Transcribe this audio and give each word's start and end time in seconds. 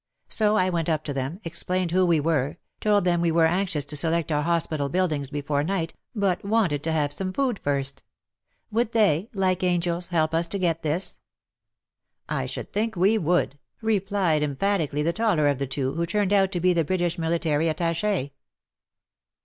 So 0.29 0.57
I 0.57 0.71
went 0.71 0.89
up 0.89 1.03
to 1.03 1.13
them, 1.13 1.39
explained 1.43 1.91
who 1.91 2.07
we 2.07 2.19
were, 2.19 2.57
told 2.79 3.03
them 3.05 3.21
we 3.21 3.31
were 3.31 3.45
anxious 3.45 3.85
to 3.85 3.95
select 3.95 4.31
our 4.31 4.41
hospital 4.41 4.89
buildings 4.89 5.29
before 5.29 5.63
night, 5.63 5.93
but 6.15 6.43
wanted 6.43 6.81
to 6.85 6.91
have 6.91 7.13
some 7.13 7.31
food 7.31 7.59
first. 7.59 8.01
Would 8.71 8.93
they, 8.93 9.29
like 9.31 9.61
angels, 9.61 10.07
help 10.07 10.33
us 10.33 10.47
to 10.47 10.57
get 10.57 10.81
this?" 10.81 11.19
I 12.27 12.47
should 12.47 12.73
think 12.73 12.95
we 12.95 13.19
would," 13.19 13.59
replied 13.79 14.41
emphatic 14.41 14.89
i62"' 14.89 14.93
"'^ 14.93 14.93
WAR 14.93 14.97
AND 14.97 14.97
WOMEN 14.97 14.97
ally 14.97 15.03
the 15.03 15.13
taller 15.13 15.47
of 15.47 15.59
the 15.59 15.67
two, 15.67 15.93
who 15.93 16.05
turned 16.07 16.33
out 16.33 16.51
to 16.53 16.59
be 16.59 16.73
the 16.73 16.83
British 16.83 17.19
Military 17.19 17.65
Attach^. 17.67 18.31